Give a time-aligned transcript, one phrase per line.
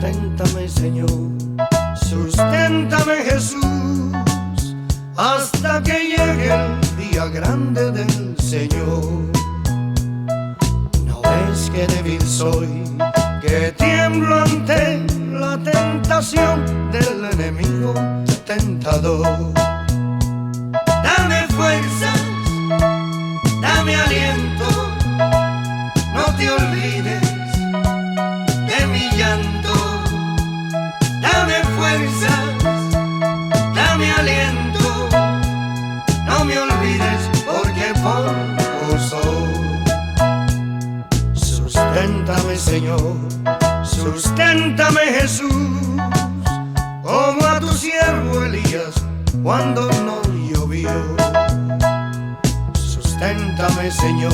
[0.00, 1.10] susténtame Señor,
[1.94, 4.12] susténtame Jesús,
[5.16, 9.04] hasta que llegue el día grande del Señor.
[11.04, 11.20] No
[11.52, 12.82] es que débil soy,
[13.42, 17.92] que tiemblo ante la tentación del enemigo
[18.46, 19.52] tentador
[41.92, 43.16] Susténtame Señor,
[43.82, 45.52] susténtame Jesús,
[47.02, 48.94] como a tu siervo Elías
[49.42, 50.88] cuando no llovió.
[52.74, 54.32] Susténtame Señor,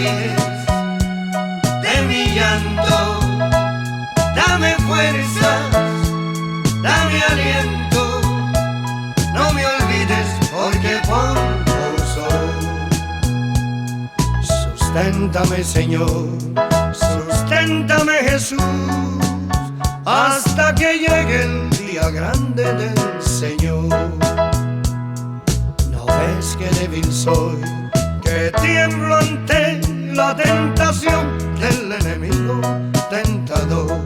[0.00, 0.66] olvides
[1.82, 3.20] de mi llanto.
[4.34, 5.70] Dame fuerzas,
[6.82, 8.20] dame aliento,
[9.34, 12.50] no me olvides porque polvo soy.
[14.42, 16.28] Susténtame Señor,
[16.92, 18.62] susténtame Jesús,
[20.04, 23.88] hasta que llegue el día grande del Señor.
[25.90, 27.60] No ves que débil soy,
[28.22, 29.79] que tiemblo ante
[30.20, 31.24] la tentación
[31.58, 32.60] del enemigo
[33.08, 33.98] tentador.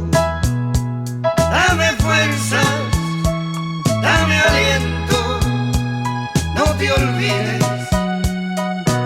[1.55, 2.73] Dame fuerzas,
[4.07, 5.19] dame aliento,
[6.57, 7.67] no te olvides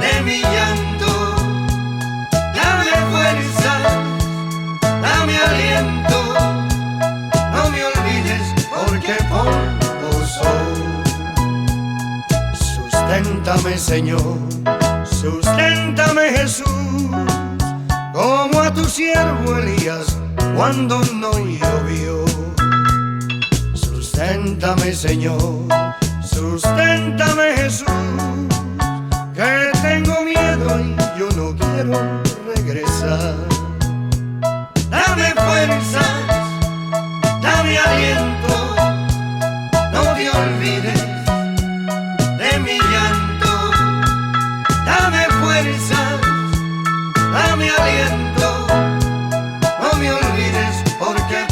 [0.03, 1.13] de mi llanto.
[2.59, 3.83] Dame fuerzas,
[5.07, 6.19] dame aliento,
[7.55, 10.79] no me olvides porque polvo soy.
[12.75, 14.37] Susténtame Señor,
[15.21, 16.67] susténtame Jesús,
[18.13, 20.17] como a tu siervo Elías
[20.57, 22.25] cuando no llovió.
[23.75, 25.67] Susténtame Señor,
[26.23, 27.89] susténtame Jesús,
[29.35, 32.23] que tengo miedo y yo no quiero
[32.55, 33.58] regresar.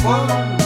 [0.03, 0.56] Porque